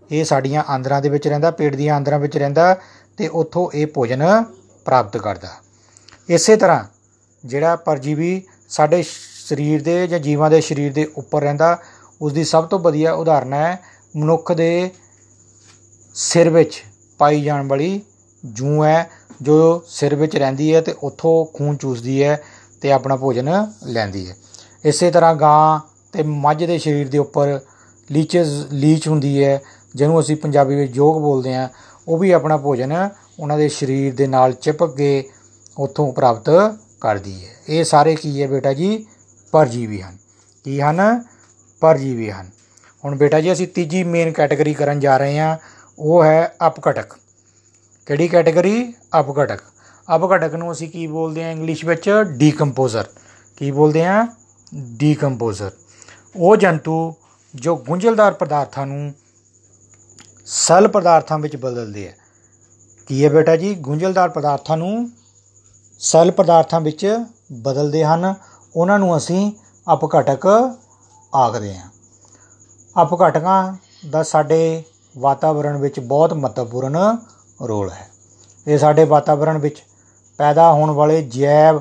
ਇਹ 0.09 0.23
ਸਾਡੀਆਂ 0.25 0.63
ਆਂਦਰਾਂ 0.69 1.01
ਦੇ 1.01 1.09
ਵਿੱਚ 1.09 1.27
ਰਹਿੰਦਾ, 1.27 1.51
ਪੇਟ 1.51 1.75
ਦੀਆਂ 1.75 1.95
ਆਂਦਰਾਂ 1.95 2.19
ਵਿੱਚ 2.19 2.37
ਰਹਿੰਦਾ 2.37 2.75
ਤੇ 3.17 3.27
ਉੱਥੋਂ 3.27 3.69
ਇਹ 3.73 3.87
ਭੋਜਨ 3.87 4.23
ਪ੍ਰਾਪਤ 4.85 5.17
ਕਰਦਾ। 5.17 5.49
ਇਸੇ 6.29 6.55
ਤਰ੍ਹਾਂ 6.55 6.83
ਜਿਹੜਾ 7.43 7.75
ਪਰਜੀਵੀ 7.75 8.41
ਸਾਡੇ 8.69 9.03
ਸਰੀਰ 9.03 9.81
ਦੇ 9.83 10.07
ਜਾਂ 10.07 10.19
ਜੀਵਾਂ 10.19 10.49
ਦੇ 10.49 10.59
ਸਰੀਰ 10.61 10.93
ਦੇ 10.93 11.05
ਉੱਪਰ 11.17 11.41
ਰਹਿੰਦਾ 11.41 11.77
ਉਸ 12.21 12.33
ਦੀ 12.33 12.43
ਸਭ 12.43 12.65
ਤੋਂ 12.65 12.79
ਵਧੀਆ 12.79 13.13
ਉਦਾਹਰਨ 13.13 13.53
ਹੈ 13.53 13.79
ਮਨੁੱਖ 14.15 14.51
ਦੇ 14.51 14.89
ਸਿਰ 16.15 16.49
ਵਿੱਚ 16.49 16.83
ਪਾਈ 17.17 17.41
ਜਾਣ 17.41 17.67
ਵਾਲੀ 17.67 18.01
ਜੂ 18.45 18.85
ਹੈ, 18.85 19.09
ਜੋ 19.41 19.83
ਸਿਰ 19.87 20.15
ਵਿੱਚ 20.15 20.35
ਰਹਿੰਦੀ 20.35 20.75
ਹੈ 20.75 20.81
ਤੇ 20.81 20.95
ਉੱਥੋਂ 21.03 21.57
ਖੂਨ 21.57 21.77
ਚੂਸਦੀ 21.77 22.23
ਹੈ 22.23 22.43
ਤੇ 22.81 22.91
ਆਪਣਾ 22.91 23.15
ਭੋਜਨ 23.15 23.71
ਲੈਂਦੀ 23.83 24.29
ਹੈ। 24.29 24.35
ਇਸੇ 24.85 25.11
ਤਰ੍ਹਾਂ 25.11 25.35
ਗਾਂ 25.35 25.79
ਤੇ 26.11 26.23
ਮੱਝ 26.23 26.63
ਦੇ 26.63 26.77
ਸਰੀਰ 26.77 27.07
ਦੇ 27.07 27.17
ਉੱਪਰ 27.17 27.59
ਲੀਚਸ 28.11 28.65
ਲੀਚ 28.71 29.07
ਹੁੰਦੀ 29.07 29.43
ਹੈ, 29.43 29.61
ਜਿਹਨੂੰ 29.95 30.19
ਅਸੀਂ 30.19 30.35
ਪੰਜਾਬੀ 30.35 30.75
ਵਿੱਚ 30.75 30.91
ਜੋਗ 30.91 31.21
ਬੋਲਦੇ 31.21 31.55
ਆ 31.55 31.69
ਉਹ 32.07 32.17
ਵੀ 32.17 32.31
ਆਪਣਾ 32.31 32.57
ਭੋਜਨ 32.57 33.09
ਉਹਨਾਂ 33.39 33.57
ਦੇ 33.57 33.69
ਸਰੀਰ 33.69 34.15
ਦੇ 34.15 34.27
ਨਾਲ 34.27 34.53
ਚਿਪਕ 34.53 34.95
ਕੇ 34.95 35.29
ਉੱਥੋਂ 35.77 36.13
ਪ੍ਰਾਪਤ 36.13 36.49
ਕਰਦੀ 37.01 37.45
ਹੈ। 37.45 37.49
ਇਹ 37.69 37.83
ਸਾਰੇ 37.83 38.15
ਕੀ 38.15 38.41
ਹੈ 38.41 38.47
ਬੇਟਾ 38.47 38.73
ਜੀ? 38.73 39.05
ਪਰਜੀਵੀ 39.51 40.01
ਹਨ। 40.01 40.17
ਕੀ 40.63 40.81
ਹਨ? 40.81 41.23
ਪਰਜੀਵੀ 41.79 42.31
ਹਨ। 42.31 42.49
ਹੁਣ 43.05 43.15
ਬੇਟਾ 43.15 43.41
ਜੀ, 43.41 43.53
ਅਸੀਂ 43.53 43.67
ਤੀਜੀ 43.67 44.03
ਮੇਨ 44.03 44.31
ਕੈਟਾਗਰੀ 44.31 44.73
ਕਰਨ 44.73 44.99
ਜਾ 44.99 45.17
ਰਹੇ 45.17 45.39
ਹਾਂ। 45.39 45.57
ਉਹ 45.99 46.23
ਹੈ 46.23 46.55
ਅਪਘਟਕ। 46.67 47.13
ਕਿਹੜੀ 48.05 48.27
ਕੈਟਾਗਰੀ 48.27 48.93
ਅਪਘਟਕ। 49.19 49.59
ਅਪਘਟਕ 50.15 50.55
ਨੂੰ 50.55 50.71
ਅਸੀਂ 50.71 50.89
ਕੀ 50.89 51.07
ਬੋਲਦੇ 51.07 51.43
ਹਾਂ 51.43 51.51
ਇੰਗਲਿਸ਼ 51.51 51.85
ਵਿੱਚ? 51.85 52.23
ਡੀਕੰਪੋਜ਼ਰ 52.27 53.05
ਕੀ 53.57 53.71
ਬੋਲਦੇ 53.71 54.05
ਹਾਂ? 54.05 54.27
ਡੀਕੰਪੋਜ਼ਰ 54.75 55.71
ਉਹ 56.35 56.57
ਜੰਤੂ 56.57 57.13
ਜੋ 57.55 57.75
ਗੁੰਝਲਦਾਰ 57.75 58.33
ਪਦਾਰਥਾਂ 58.33 58.87
ਨੂੰ 58.87 59.13
ਸਲ 60.45 60.87
ਪਦਾਰਥਾਂ 60.87 61.39
ਵਿੱਚ 61.39 61.55
ਬਦਲਦੇ 61.55 62.07
ਆ। 62.07 62.11
ਕੀ 63.07 63.25
ਹੈ 63.25 63.29
ਬੇਟਾ 63.29 63.55
ਜੀ? 63.55 63.75
ਗੁੰਝਲਦਾਰ 63.75 64.29
ਪਦਾਰਥਾਂ 64.29 64.77
ਨੂੰ 64.77 65.11
ਸਲ 65.99 66.31
ਪਦਾਰਥਾਂ 66.31 66.81
ਵਿੱਚ 66.81 67.19
ਬਦਲਦੇ 67.51 68.05
ਹਨ। 68.05 68.35
ਉਹਨਾਂ 68.75 68.99
ਨੂੰ 68.99 69.17
ਅਸੀਂ 69.17 69.51
ਅਪਘਟਕ 69.93 70.47
ਆਖਦੇ 71.35 71.77
ਹਾਂ। 71.77 71.89
ਅਪਘਟਕਾਂ 73.01 73.73
ਦਾ 74.09 74.23
ਸਾਡੇ 74.23 74.83
ਵਾਤਾਵਰਣ 75.17 75.77
ਵਿੱਚ 75.77 75.99
ਬਹੁਤ 75.99 76.33
ਮਹੱਤਵਪੂਰਨ 76.33 77.17
ਰੋਲ 77.63 77.91
ਹੈ। 77.91 78.07
ਇਹ 78.67 78.77
ਸਾਡੇ 78.77 79.03
ਵਾਤਾਵਰਣ 79.03 79.57
ਵਿੱਚ 79.57 79.83
ਪੈਦਾ 80.37 80.71
ਹੋਣ 80.71 80.91
ਵਾਲੇ 80.91 81.21
ਜੈਵ 81.21 81.79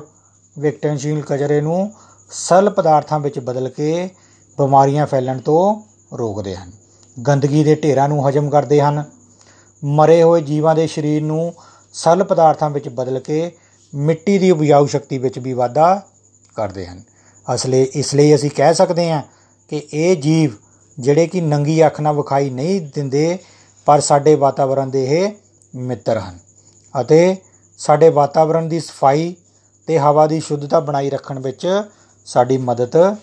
ਵਿਕਟਨਸ਼ੀਲ 0.59 1.21
ਕਚਰੇ 1.21 1.61
ਨੂੰ 1.61 1.93
ਸਲ 2.31 2.69
ਪਦਾਰਥਾਂ 2.69 3.19
ਵਿੱਚ 3.19 3.39
ਬਦਲ 3.39 3.69
ਕੇ 3.69 4.09
ਬਿਮਾਰੀਆਂ 4.57 5.07
ਫੈਲਣ 5.07 5.39
ਤੋਂ 5.39 5.81
ਰੋਕਦੇ 6.17 6.55
ਹਨ। 6.55 6.71
ਗੰਦਗੀ 7.27 7.63
ਦੇ 7.63 7.75
ਢੇਰਾਂ 7.75 8.09
ਨੂੰ 8.09 8.29
ਹਜਮ 8.29 8.49
ਕਰਦੇ 8.49 8.81
ਹਨ। 8.81 9.03
ਮਰੇ 9.83 10.23
ਹੋਏ 10.23 10.41
ਜੀਵਾਂ 10.41 10.75
ਦੇ 10.75 10.87
ਸਰੀਰ 10.87 11.23
ਨੂੰ 11.23 11.53
ਸਲ 11.93 12.23
ਪਦਾਰਥਾਂ 12.23 12.69
ਵਿੱਚ 12.69 12.89
ਬਦਲ 12.89 13.19
ਕੇ 13.19 13.51
ਮਿੱਟੀ 13.95 14.37
ਦੀ 14.37 14.51
ਉਪਜਾਊ 14.51 14.85
ਸ਼ਕਤੀ 14.85 15.17
ਵਿੱਚ 15.17 15.39
ਵੀ 15.39 15.53
ਵਾਧਾ 15.53 16.01
ਕਰਦੇ 16.55 16.87
ਹਨ। 16.87 17.01
ਅਸਲੇ 17.55 17.83
ਇਸ 17.83 18.15
ਲਈ 18.15 18.35
ਅਸੀਂ 18.35 18.51
ਕਹਿ 18.55 18.73
ਸਕਦੇ 18.73 19.11
ਹਾਂ 19.11 19.21
ਕਿ 19.67 19.87
ਇਹ 19.93 20.17
ਜੀਵ 20.17 20.51
ਜਿਹੜੇ 20.99 21.27
ਕਿ 21.27 21.41
ਨੰਗੀ 21.41 21.85
ਅੱਖ 21.85 22.01
ਨਾਲ 22.01 22.15
ਵਿਖਾਈ 22.15 22.49
ਨਹੀਂ 22.49 22.81
ਦਿੰਦੇ, 22.81 23.39
ਪਰ 23.85 23.99
ਸਾਡੇ 23.99 24.35
ਵਾਤਾਵਰਣ 24.35 24.87
ਦੇ 24.87 25.05
ਇਹ 25.05 25.31
ਮਿੱਤਰ 25.75 26.17
ਹਨ। 26.17 26.39
ਅਤੇ 27.01 27.37
ਸਾਡੇ 27.77 28.09
ਵਾਤਾਵਰਣ 28.09 28.65
ਦੀ 28.65 28.79
ਸਫ਼ਾਈ 28.79 29.35
ਤੇ 29.87 29.99
ਹਵਾ 29.99 30.27
ਦੀ 30.27 30.39
ਸ਼ੁੱਧਤਾ 30.39 30.79
ਬਣਾਈ 30.79 31.09
ਰੱਖਣ 31.09 31.39
ਵਿੱਚ 31.39 31.83
ਸਾਡੀ 32.25 32.57
ਮਦਦ 32.57 33.15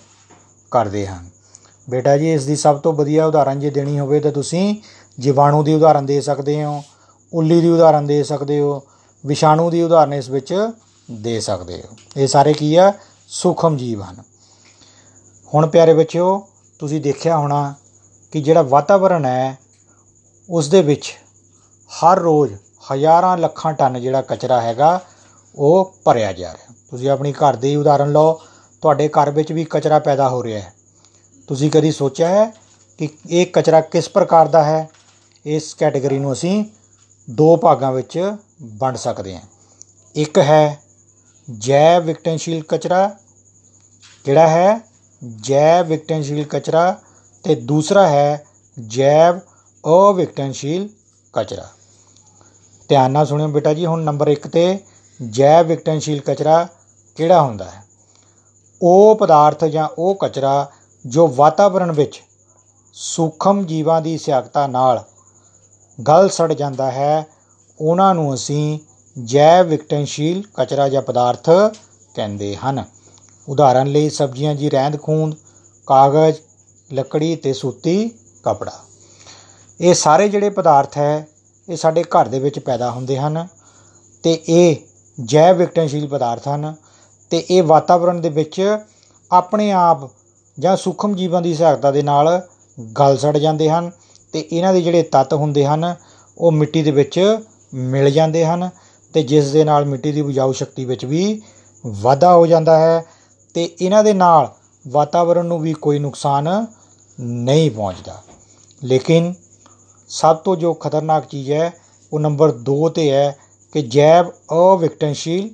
ਕਰਦੇ 0.70 1.06
ਹਨ। 1.06 1.30
ਬੇਟਾ 1.90 2.16
ਜੀ, 2.16 2.32
ਇਸ 2.32 2.46
ਦੀ 2.46 2.56
ਸਭ 2.56 2.78
ਤੋਂ 2.78 2.92
ਵਧੀਆ 2.92 3.26
ਉਦਾਹਰਣ 3.26 3.58
ਜੇ 3.58 3.70
ਦੇਣੀ 3.70 3.98
ਹੋਵੇ 3.98 4.20
ਤਾਂ 4.20 4.32
ਤੁਸੀਂ 4.32 4.76
ਜੀਵਾਣੂ 5.20 5.62
ਦੀ 5.62 5.74
ਉਦਾਹਰਣ 5.74 6.02
ਦੇ 6.02 6.20
ਸਕਦੇ 6.20 6.64
ਹੋ, 6.64 6.82
ਉੱਲੀ 7.32 7.60
ਦੀ 7.60 7.68
ਉਦਾਹਰਣ 7.68 8.02
ਦੇ 8.02 8.24
ਸਕਦੇ 8.24 8.60
ਹੋ, 8.60 8.82
ਵਿਸ਼ਾਣੂ 9.26 9.70
ਦੀ 9.70 9.82
ਉਦਾਹਰਣ 9.82 10.14
ਇਸ 10.14 10.30
ਵਿੱਚ 10.30 10.70
ਦੇ 11.10 11.40
ਸਕਦੇ 11.40 11.82
ਹੋ। 11.86 11.96
ਇਹ 12.16 12.26
ਸਾਰੇ 12.26 12.52
ਕੀ 12.52 12.76
ਆ? 12.76 12.92
ਸੂਖਮ 13.28 13.76
ਜੀਵ 13.76 14.02
ਹਨ। 14.02 14.33
ਹੁਣ 15.54 15.66
ਪਿਆਰੇ 15.66 15.94
ਬੱਚਿਓ, 15.94 16.48
ਤੁਸੀਂ 16.78 17.00
ਦੇਖਿਆ 17.00 17.36
ਹੋਣਾ 17.36 17.74
ਕਿ 18.32 18.40
ਜਿਹੜਾ 18.40 18.62
ਵਾਤਾਵਰਣ 18.62 19.24
ਹੈ, 19.24 19.58
ਉਸ 20.50 20.68
ਦੇ 20.68 20.82
ਵਿੱਚ 20.82 21.18
ਹਰ 21.90 22.18
ਰੋਜ਼ 22.18 22.54
ਹਜ਼ਾਰਾਂ 22.92 23.38
ਲੱਖਾਂ 23.38 23.72
ਟਨ 23.72 24.00
ਜਿਹੜਾ 24.00 24.22
ਕਚਰਾ 24.22 24.60
ਹੈਗਾ, 24.60 25.00
ਉਹ 25.56 25.94
ਭਰਿਆ 26.04 26.32
ਜਾ 26.32 26.52
ਰਿਹਾ। 26.52 26.74
ਤੁਸੀਂ 26.90 27.10
ਆਪਣੀ 27.10 27.32
ਘਰ 27.32 27.56
ਦੀ 27.56 27.76
ਉਦਾਹਰਣ 27.76 28.12
ਲਓ, 28.12 28.40
ਤੁਹਾਡੇ 28.82 29.08
ਘਰ 29.08 29.30
ਵਿੱਚ 29.30 29.52
ਵੀ 29.52 29.64
ਕਚਰਾ 29.64 29.98
ਪੈਦਾ 29.98 30.28
ਹੋ 30.28 30.42
ਰਿਹਾ 30.42 30.60
ਹੈ। 30.60 30.74
ਤੁਸੀਂ 31.46 31.70
ਕਦੀ 31.70 31.92
ਸੋਚਿਆ 31.92 32.28
ਹੈ 32.28 32.54
ਕਿ 32.98 33.08
ਇਹ 33.30 33.46
ਕਚਰਾ 33.52 33.80
ਕਿਸ 33.80 34.08
ਪ੍ਰਕਾਰ 34.08 34.48
ਦਾ 34.48 34.64
ਹੈ? 34.64 34.90
ਇਸ 35.46 35.74
ਕੈਟਾਗਰੀ 35.74 36.18
ਨੂੰ 36.18 36.32
ਅਸੀਂ 36.32 36.64
ਦੋ 37.30 37.56
ਭਾਗਾਂ 37.56 37.92
ਵਿੱਚ 37.92 38.36
ਵੰਡ 38.62 38.96
ਸਕਦੇ 38.96 39.34
ਹਾਂ। 39.34 39.42
ਇੱਕ 40.14 40.38
ਹੈ 40.38 40.82
ਜੈਵ 41.58 42.02
ਵਿਕਟਨਸ਼ੀਲ 42.02 42.62
ਕਚਰਾ 42.62 43.16
ਕਿਹੜਾ 44.24 44.48
ਹੈ 44.48 44.93
ਜੈਵ 45.24 45.86
ਵਿਕਟਨਸ਼ੀਲ 45.86 46.44
ਕਚਰਾ 46.44 47.00
ਤੇ 47.42 47.54
ਦੂਸਰਾ 47.54 48.08
ਹੈ 48.08 48.46
ਜੈਵ 48.86 49.38
ਅਵਿਕਟਨਸ਼ੀਲ 49.84 50.88
ਕਚਰਾ। 51.32 51.68
ਧਿਆਨ 52.88 53.10
ਨਾਲ 53.10 53.26
ਸੁਣਿਓ 53.26 53.48
ਬੇਟਾ 53.48 53.74
ਜੀ, 53.74 53.86
ਹੁਣ 53.86 54.02
ਨੰਬਰ 54.02 54.28
1 54.28 54.48
ਤੇ 54.48 54.78
ਜੈਵ 55.30 55.66
ਵਿਕਟਨਸ਼ੀਲ 55.66 56.20
ਕਚਰਾ 56.20 56.68
ਕਿਹੜਾ 57.16 57.42
ਹੁੰਦਾ 57.42 57.64
ਹੈ? 57.64 57.84
ਉਹ 58.82 59.16
ਪਦਾਰਥ 59.16 59.64
ਜਾਂ 59.64 59.88
ਉਹ 59.98 60.14
ਕਚਰਾ 60.14 60.70
ਜੋ 61.06 61.28
ਵਾਤਾਵਰਣ 61.28 61.92
ਵਿੱਚ 61.92 62.22
ਸੂਖਮ 62.92 63.66
ਜੀਵਾਂ 63.66 64.02
ਦੀ 64.02 64.18
ਸਿਆਕਤਾ 64.18 64.66
ਨਾਲ 64.66 65.04
ਗਲ 66.08 66.28
ਸੜ 66.28 66.52
ਜਾਂਦਾ 66.52 66.90
ਹੈ, 66.90 67.26
ਉਹਨਾਂ 67.80 68.14
ਨੂੰ 68.14 68.34
ਅਸੀਂ 68.34 68.78
ਜੈਵ 69.24 69.66
ਵਿਕਟਨਸ਼ੀਲ 69.66 70.42
ਕਚਰਾ 70.54 70.88
ਜਾਂ 70.88 71.02
ਪਦਾਰਥ 71.02 71.50
ਕਹਿੰਦੇ 72.14 72.56
ਹਨ। 72.56 72.84
ਉਦਾਹਰਨ 73.48 73.86
ਲਈ 73.86 74.10
ਸਬਜ਼ੀਆਂ 74.10 74.54
ਦੀ 74.54 74.70
ਰਹਿੰਦ 74.70 74.98
ਖੂੰਦ, 75.00 75.34
ਕਾਗਜ਼, 75.88 76.36
ਲੱਕੜੀ 76.90 77.34
ਤੇ 77.36 77.52
ਸੂਤੀ 77.52 78.10
ਕਪੜਾ। 78.44 78.72
ਇਹ 79.80 79.94
ਸਾਰੇ 79.94 80.28
ਜਿਹੜੇ 80.28 80.50
ਪਦਾਰਥ 80.50 80.96
ਹੈ, 80.98 81.26
ਇਹ 81.68 81.76
ਸਾਡੇ 81.76 82.02
ਘਰ 82.04 82.28
ਦੇ 82.28 82.38
ਵਿੱਚ 82.38 82.58
ਪੈਦਾ 82.58 82.90
ਹੁੰਦੇ 82.90 83.18
ਹਨ 83.18 83.46
ਤੇ 84.24 84.38
ਇਹ 84.48 84.76
ਜੈਵ 85.18 85.56
ਵਿਕਟਨਸ਼ੀਲ 85.56 86.06
ਪਦਾਰਥ 86.08 86.48
ਹਨ 86.48 86.74
ਤੇ 87.30 87.44
ਇਹ 87.50 87.62
ਵਾਤਾਵਰਣ 87.62 88.20
ਦੇ 88.20 88.28
ਵਿੱਚ 88.28 88.60
ਆਪਣੇ 89.30 89.70
ਆਪ 89.72 90.08
ਜਾਂ 90.58 90.76
ਸੂਖਮ 90.76 91.14
ਜੀਵਾਂ 91.14 91.40
ਦੀ 91.42 91.54
ਸਹਾਇਤਾ 91.54 91.90
ਦੇ 91.90 92.02
ਨਾਲ 92.02 92.40
ਗਲ 92.98 93.16
ਸੜ 93.16 93.36
ਜਾਂਦੇ 93.38 93.68
ਹਨ 93.70 93.90
ਤੇ 94.34 94.40
ਇਹਨਾਂ 94.52 94.72
ਦੇ 94.72 94.82
ਜਿਹੜੇ 94.82 95.02
ਤੱਤ 95.02 95.34
ਹੁੰਦੇ 95.34 95.64
ਹਨ, 95.66 95.94
ਉਹ 96.38 96.52
ਮਿੱਟੀ 96.52 96.82
ਦੇ 96.82 96.90
ਵਿੱਚ 96.90 97.20
ਮਿਲ 97.74 98.10
ਜਾਂਦੇ 98.10 98.44
ਹਨ 98.44 98.68
ਤੇ 99.14 99.22
ਜਿਸ 99.22 99.50
ਦੇ 99.52 99.64
ਨਾਲ 99.64 99.84
ਮਿੱਟੀ 99.84 100.12
ਦੀ 100.12 100.20
ਉਪਜਾਊ 100.20 100.52
ਸ਼ਕਤੀ 100.52 100.84
ਵਿੱਚ 100.84 101.04
ਵੀ 101.04 101.42
ਵਾਧਾ 101.84 102.32
ਹੋ 102.34 102.46
ਜਾਂਦਾ 102.46 102.78
ਹੈ 102.78 103.04
ਤੇ 103.54 103.76
ਇਹਨਾਂ 103.80 104.04
ਦੇ 104.04 104.12
ਨਾਲ 104.12 104.54
ਵਾਤਾਵਰਣ 104.88 105.44
ਨੂੰ 105.44 105.60
ਵੀ 105.60 105.72
ਕੋਈ 105.72 105.98
ਨੁਕਸਾਨ 105.98 106.66
ਨਹੀਂ 107.20 107.70
ਪਹੁੰਚਦਾ। 107.70 108.22
ਲੇਕਿਨ 108.84 109.34
ਸਭ 110.08 110.36
ਤੋਂ 110.36 110.56
ਜੋ 110.56 110.74
ਖਤਰਨਾਕ 110.74 111.26
ਚੀਜ਼ 111.26 111.50
ਹੈ, 111.50 111.72
ਉਹ 112.12 112.20
ਨੰਬਰ 112.20 112.52
2 112.52 112.88
ਤੇ 112.88 113.10
ਹੈ 113.10 113.36
ਕਿ 113.72 113.82
ਜੈਵ 113.82 114.30
ਅਵਿਕਟਨਸ਼ੀਲ 114.52 115.50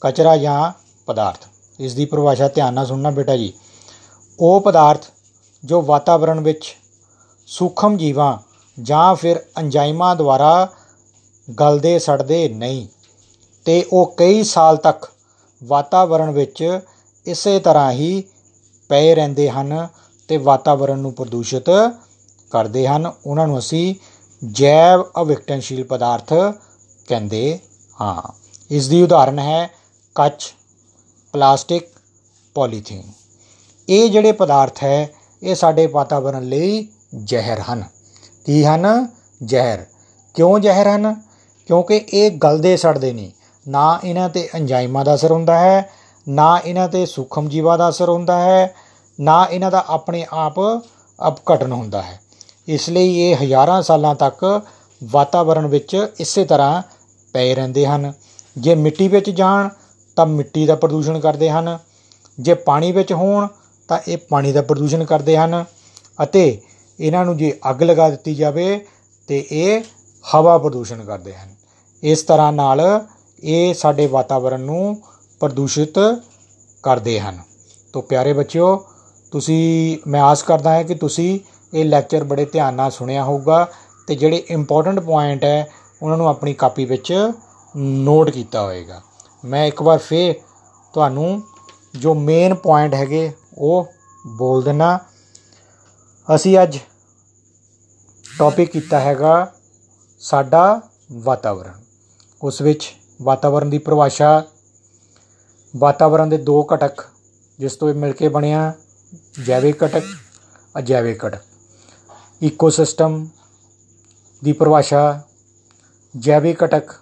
ਕਚਰਾ 0.00 0.36
ਜਾਂ 0.36 0.72
ਪਦਾਰਥ। 1.06 1.46
ਇਸ 1.80 1.94
ਦੀ 1.94 2.04
ਪਰਿਭਾਸ਼ਾ 2.04 2.48
ਧਿਆਨ 2.48 2.74
ਨਾਲ 2.74 2.86
ਸੁਣਨਾ 2.86 3.10
ਬੇਟਾ 3.10 3.36
ਜੀ। 3.36 3.52
ਉਹ 4.40 4.60
ਪਦਾਰਥ 4.60 5.04
ਜੋ 5.64 5.82
ਵਾਤਾਵਰਣ 5.82 6.40
ਵਿੱਚ 6.40 6.76
ਸੂਖਮ 7.46 7.96
ਜੀਵਾਂ 7.96 8.38
ਜਾਂ 8.82 9.14
ਫਿਰ 9.14 9.44
ਐਂਜ਼ਾਈਮਾਂ 9.58 10.16
ਦੁਆਰਾ 10.16 10.68
ਗਲਦੇ, 11.60 11.98
ਸੜਦੇ 11.98 12.48
ਨਹੀਂ 12.48 12.86
ਤੇ 13.64 13.86
ਉਹ 13.92 14.14
ਕਈ 14.16 14.42
ਸਾਲ 14.42 14.76
ਤੱਕ 14.76 15.06
ਵਾਤਾਵਰਣ 15.64 16.30
ਵਿੱਚ 16.30 16.80
ਇਸੇ 17.26 17.58
ਤਰ੍ਹਾਂ 17.58 17.92
ਹੀ 17.92 18.24
ਪਏ 18.88 19.14
ਰਹਿੰਦੇ 19.14 19.50
ਹਨ 19.50 19.88
ਤੇ 20.28 20.36
ਵਾਤਾਵਰਣ 20.36 20.98
ਨੂੰ 20.98 21.12
ਪ੍ਰਦੂਸ਼ਿਤ 21.12 21.64
ਕਰਦੇ 22.50 22.88
ਹਨ। 22.88 23.12
ਉਹਨਾਂ 23.26 23.46
ਨੂੰ 23.46 23.58
ਅਸੀਂ 23.58 23.94
ਜੈਵ 24.52 25.02
ਅਵਿਕਟਨਸ਼ੀਲ 25.22 25.84
ਪਦਾਰਥ 25.84 26.32
ਕਹਿੰਦੇ 27.08 27.58
ਹਾਂ। 28.00 28.22
ਇਸ 28.70 28.88
ਦੀ 28.88 29.02
ਉਦਾਹਰਨ 29.02 29.38
ਹੈ 29.38 29.70
ਕੱਚ, 30.14 30.54
ਪਲਾਸਟਿਕ, 31.32 31.82
ਪੋਲੀਥੀਨ। 32.54 33.02
ਇਹ 33.88 34.10
ਜਿਹੜੇ 34.10 34.32
ਪਦਾਰਥ 34.32 34.84
ਹੈ, 34.84 35.10
ਇਹ 35.42 35.54
ਸਾਡੇ 35.54 35.86
ਵਾਤਾਵਰਣ 35.86 36.42
ਲਈ 36.42 36.88
ਜ਼ਹਿਰ 37.24 37.60
ਹਨ। 37.60 37.84
ਕੀ 38.46 38.64
ਹਨ? 38.64 39.08
ਜ਼ਹਿਰ। 39.44 39.86
ਕਿਉਂ 40.34 40.58
ਜ਼ਹਿਰ 40.58 40.88
ਹਨ? 40.88 41.14
ਕਿਉਂਕਿ 41.66 42.06
ਇਹ 42.14 42.30
ਗਲਦੇ 42.30 42.76
ਸੜਦੇ 42.76 43.12
ਨਹੀਂ। 43.12 43.30
ਨਾ 43.68 44.00
ਇਹਨਾਂ 44.04 44.28
ਤੇ 44.28 44.48
ਐਂਜ਼ਾਈਮਾਂ 44.54 45.04
ਦਾ 45.04 45.14
ਅਸਰ 45.14 45.32
ਹੁੰਦਾ 45.32 45.58
ਹੈ 45.58 45.90
ਨਾ 46.28 46.60
ਇਹਨਾਂ 46.64 46.88
ਤੇ 46.88 47.06
ਸੂਖਮ 47.06 47.48
ਜੀਵਾਂ 47.48 47.78
ਦਾ 47.78 47.88
ਅਸਰ 47.88 48.08
ਹੁੰਦਾ 48.08 48.38
ਹੈ, 48.38 48.74
ਨਾ 49.20 49.46
ਇਹਨਾਂ 49.50 49.70
ਦਾ 49.70 49.84
ਆਪਣੇ 49.88 50.26
ਆਪ 50.32 50.60
ਅਪਘਟਨ 51.28 51.72
ਹੁੰਦਾ 51.72 52.02
ਹੈ। 52.02 52.20
ਇਸ 52.68 52.90
ਲਈ 52.90 53.18
ਇਹ 53.18 53.36
ਹਜ਼ਾਰਾਂ 53.36 53.82
ਸਾਲਾਂ 53.82 54.14
ਤੱਕ 54.14 54.62
ਵਾਤਾਵਰਣ 55.04 55.66
ਵਿੱਚ 55.66 56.08
ਇਸੇ 56.20 56.44
ਤਰ੍ਹਾਂ 56.44 56.82
ਪਏ 57.32 57.54
ਰਹਿੰਦੇ 57.54 57.86
ਹਨ। 57.86 58.12
ਜੇ 58.58 58.74
ਮਿੱਟੀ 58.74 59.08
ਵਿੱਚ 59.08 59.30
ਜਾਣ, 59.30 59.68
ਤਾਂ 60.16 60.26
ਮਿੱਟੀ 60.26 60.66
ਦਾ 60.66 60.74
ਪ੍ਰਦੂਸ਼ਣ 60.74 61.20
ਕਰਦੇ 61.20 61.50
ਹਨ। 61.50 61.78
ਜੇ 62.40 62.54
ਪਾਣੀ 62.54 62.92
ਵਿੱਚ 62.92 63.12
ਹੋਣ, 63.12 63.48
ਤਾਂ 63.88 63.98
ਇਹ 64.08 64.18
ਪਾਣੀ 64.18 64.52
ਦਾ 64.52 64.62
ਪ੍ਰਦੂਸ਼ਣ 64.62 65.04
ਕਰਦੇ 65.04 65.36
ਹਨ। 65.36 65.64
ਅਤੇ 66.22 66.60
ਇਹਨਾਂ 67.00 67.24
ਨੂੰ 67.24 67.36
ਜੇ 67.36 67.58
ਅੱਗ 67.70 67.82
ਲਗਾ 67.82 68.10
ਦਿੱਤੀ 68.10 68.34
ਜਾਵੇ, 68.34 68.86
ਤੇ 69.26 69.46
ਇਹ 69.52 69.82
ਹਵਾ 70.34 70.58
ਪ੍ਰਦੂਸ਼ਣ 70.58 71.04
ਕਰਦੇ 71.04 71.34
ਹਨ। 71.34 71.54
ਇਸ 72.02 72.22
ਤਰ੍ਹਾਂ 72.22 72.52
ਨਾਲ 72.52 73.04
ਇਹ 73.44 73.74
ਸਾਡੇ 73.74 74.06
ਵਾਤਾਵਰਣ 74.06 74.60
ਨੂੰ 74.60 75.02
ਪ੍ਰਦੂਸ਼ਿਤ 75.40 75.98
ਕਰਦੇ 76.82 77.20
ਹਨ। 77.20 77.38
ਤੋਂ 77.92 78.02
ਪਿਆਰੇ 78.02 78.32
ਬੱਚਿਓ, 78.32 78.76
ਤੁਸੀਂ, 79.30 79.98
ਮੈਂ 80.06 80.22
ਆਸ 80.22 80.42
ਕਰਦਾ 80.42 80.74
ਹਾਂ 80.74 80.84
ਕਿ 80.84 80.94
ਤੁਸੀਂ 80.94 81.38
ਇਹ 81.74 81.84
ਲੈਕਚਰ 81.84 82.24
ਬੜੇ 82.24 82.44
ਧਿਆਨ 82.44 82.74
ਨਾਲ 82.74 82.90
ਸੁਣਿਆ 82.90 83.24
ਹੋਊਗਾ 83.24 83.66
ਤੇ 84.06 84.14
ਜਿਹੜੇ 84.14 84.36
ਇੰਪੋਰਟੈਂਟ 84.50 85.00
ਪੁਆਇੰਟ 85.00 85.44
ਹੈ, 85.44 85.68
ਉਹਨਾਂ 86.02 86.16
ਨੂੰ 86.16 86.28
ਆਪਣੀ 86.28 86.54
ਕਾਪੀ 86.54 86.84
ਵਿੱਚ 86.84 87.32
ਨੋਟ 87.76 88.30
ਕੀਤਾ 88.30 88.62
ਹੋਵੇਗਾ 88.62 89.00
ਮੈਂ 89.44 89.66
ਇੱਕ 89.66 89.82
ਵਾਰ 89.82 89.98
ਫੇਰ 89.98 90.34
ਤੁਹਾਨੂੰ 90.92 91.42
ਜੋ 91.98 92.14
ਮੇਨ 92.14 92.54
ਪੁਆਇੰਟ 92.54 92.94
ਹੈਗੇ, 92.94 93.32
ਉਹ 93.58 93.88
ਬੋਲ 94.26 94.62
ਦਿੰਨਾ। 94.62 94.98
ਅਸੀਂ 96.28 96.58
ਅੱਜ 96.62 96.78
ਟੌਪਿਕ 98.38 98.70
ਕੀਤਾ 98.70 99.00
ਹੈਗਾ 99.00 99.52
ਸਾਡਾ 100.20 100.80
ਵਾਤਾਵਰਣ। 101.12 101.72
ਉਸ 102.42 102.60
ਵਿੱਚ 102.62 102.94
ਵਾਤਾਵਰਣ 103.22 103.66
ਦੀ 103.66 103.78
ਪਰਿਭਾਸ਼ਾ 103.78 104.42
ਵਾਤਾਵਰਣ 105.74 106.26
ਦੇ 106.26 106.36
ਦੋ 106.38 106.66
ਘਟਕ 106.74 107.02
ਜਿਸ 107.58 107.76
ਤੋਂ 107.76 107.88
ਇਹ 107.88 107.94
ਮਿਲ 107.94 108.12
ਕੇ 108.12 108.28
ਬਣਿਆ 108.28 108.72
ਜੈਵਿਕ 109.46 109.84
ਘਟਕ, 109.84 110.04
ਅਜੈਵਿਕ 110.78 111.24
ਘਟਕ। 111.26 111.42
ਇਕੋਸਿਸਟਮ 112.42 113.26
ਦੀ 114.42 114.52
ਪਰਿਭਾਸ਼ਾ, 114.52 115.22
ਜੈਵਿਕ 116.14 116.64
ਘਟਕ 116.64 116.92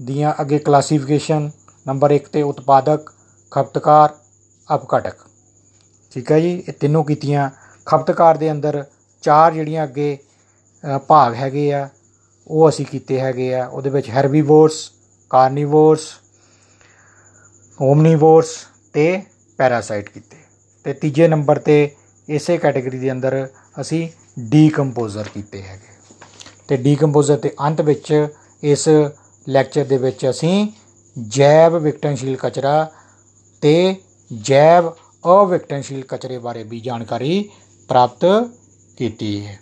ਦੀਆਂ 0.00 0.32
ਅੱਗੇ 0.40 0.58
ਕਲਾਸੀਫਿਕੇਸ਼ਨ 0.58 1.50
ਨੰਬਰ 1.86 2.12
1 2.12 2.28
ਤੇ 2.32 2.42
ਉਤਪਾਦਕ, 2.42 3.10
ਖਪਤਕਾਰ, 3.52 4.14
ਅਪਘਟਕ। 4.68 5.16
ਠੀਕ 6.12 6.32
ਹੈ 6.32 6.40
ਜੀ, 6.40 6.52
ਇਹ 6.68 6.72
ਤਿੰਨੋਂ 6.72 7.04
ਕੀਤੀਆਂ। 7.04 7.50
ਖਪਤਕਾਰ 7.86 8.36
ਦੇ 8.36 8.50
ਅੰਦਰ 8.50 8.84
ਚਾਰ 9.24 9.52
ਜਿਹੜੀਆਂ 9.52 9.84
ਅੱਗੇ 9.84 10.16
ਭਾਗ 11.08 11.34
ਹੈਗੇ 11.34 11.72
ਆ, 11.72 11.88
ਉਹ 12.46 12.68
ਅਸੀਂ 12.68 12.86
ਕੀਤੇ 12.86 13.20
ਹੈਗੇ 13.20 13.54
ਆ। 13.54 13.66
ਉਹਦੇ 13.66 13.90
ਵਿੱਚ 13.90 14.10
ਹੈਰਬੀਵੋਰਸ 14.10 14.90
ਕਾਰਨੀਵੋਰਸ 15.30 16.08
ਓਮਨੀਵੋਰਸ 17.82 18.48
ਤੇ 18.92 19.22
ਪੈਰਾਸਾਈਟ 19.58 20.08
ਕੀਤੇ। 20.08 20.36
ਤੇ 20.84 20.92
ਤੀਜੇ 20.92 21.28
ਨੰਬਰ 21.28 21.58
ਤੇ 21.58 21.90
ਇਸੇ 22.28 22.58
ਕੈਟਾਗਰੀ 22.58 22.98
ਦੇ 22.98 23.12
ਅੰਦਰ 23.12 23.48
ਅਸੀਂ 23.80 24.08
ਡੀਕੰਪੋਜ਼ਰ 24.40 25.28
ਕੀਤੇ 25.34 25.62
ਹੈਗੇ। 25.62 25.92
ਤੇ 26.68 26.76
ਡੀਕੰਪੋਜ਼ਰ 26.76 27.36
ਤੇ 27.36 27.50
ਅੰਤ 27.66 27.80
ਵਿੱਚ 27.80 28.28
ਇਸ 28.62 28.88
ਲੈਕਚਰ 29.48 29.84
ਦੇ 29.84 29.96
ਵਿੱਚ 29.96 30.30
ਅਸੀਂ 30.30 30.68
ਜੈਵ 31.28 31.78
ਵਿਕਟਨਸ਼ੀਲ 31.78 32.36
ਕਚਰਾ 32.36 32.90
ਤੇ 33.62 33.96
ਜੈਵ 34.32 34.90
ਅਵਿਕਟਨਸ਼ੀਲ 35.24 36.04
ਕਚਰੇ 36.04 36.38
ਬਾਰੇ 36.38 36.62
ਵੀ 36.62 36.80
ਜਾਣਕਾਰੀ 36.80 37.50
ਪ੍ਰਾਪਤ 37.88 38.24
ਕੀਤੀ 38.96 39.46
ਹੈ। 39.46 39.58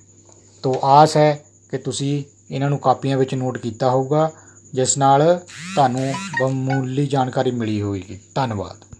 ਤੋਂ 0.62 0.74
ਆਸ 0.82 1.16
ਹੈ 1.16 1.44
ਕਿ 1.70 1.78
ਤੁਸੀਂ 1.78 2.22
ਇਹਨਾਂ 2.50 2.70
ਨੂੰ 2.70 2.78
ਕਾਪੀਆਂ 2.78 3.18
ਵਿੱਚ 3.18 3.34
ਨੋਟ 3.34 3.58
ਕੀਤਾ 3.58 3.90
ਹੋਊਗਾ। 3.90 4.30
ਜਿਸ 4.74 4.98
ਨਾਲ 4.98 5.40
ਤੁਹਾਨੂੰ 5.74 6.14
ਬਹੁਮੁੱਲੀ 6.38 7.06
ਜਾਣਕਾਰੀ 7.06 7.50
ਮਿਲੀ 7.50 7.82
ਹੋਵੇਗੀ। 7.82 8.18
ਧੰਨਵਾਦ। 8.34 8.91